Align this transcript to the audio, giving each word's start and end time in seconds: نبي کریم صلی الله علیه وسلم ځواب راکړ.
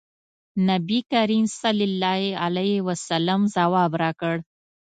نبي 0.67 0.99
کریم 1.11 1.45
صلی 1.61 1.85
الله 1.89 2.21
علیه 2.45 2.77
وسلم 2.87 3.41
ځواب 3.55 3.91
راکړ. 4.01 4.35